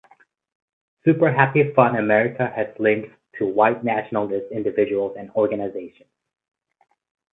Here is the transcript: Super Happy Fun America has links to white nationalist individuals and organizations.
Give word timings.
Super 1.05 1.31
Happy 1.31 1.71
Fun 1.75 1.95
America 1.95 2.51
has 2.55 2.69
links 2.79 3.09
to 3.37 3.45
white 3.45 3.83
nationalist 3.83 4.51
individuals 4.51 5.15
and 5.15 5.29
organizations. 5.35 6.09